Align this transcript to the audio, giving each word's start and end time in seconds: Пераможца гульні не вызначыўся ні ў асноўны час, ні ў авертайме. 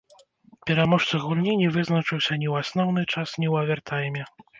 Пераможца 0.67 1.19
гульні 1.25 1.53
не 1.61 1.67
вызначыўся 1.75 2.33
ні 2.45 2.49
ў 2.53 2.65
асноўны 2.65 3.03
час, 3.13 3.29
ні 3.41 3.47
ў 3.53 3.67
авертайме. 3.67 4.25